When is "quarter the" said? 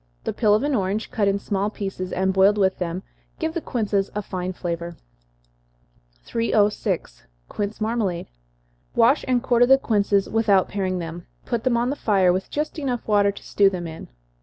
9.43-9.77